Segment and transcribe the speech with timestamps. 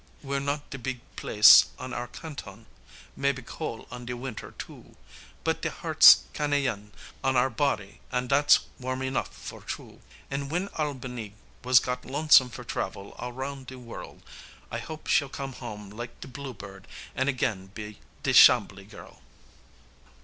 [0.23, 2.65] We're not de beeg place on our Canton,
[3.15, 4.95] mebbe cole on de winter, too,
[5.43, 6.89] But de heart's "Canayen"
[7.23, 10.01] on our body an' dat's warm enough for true!
[10.31, 14.17] An' w'en All ba nee was got lonesome for travel all roun' de worl'
[14.71, 19.21] I hope she'll come home, lak de bluebird, an' again be de Chambly girl!